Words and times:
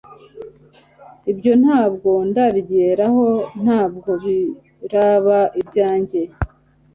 ibyo 1.31 1.53
ntabwo 1.63 2.11
ndabigeraho 2.29 3.25
ntabwo 3.63 4.09
biraba 4.23 5.37
ibyanjye 5.61 6.21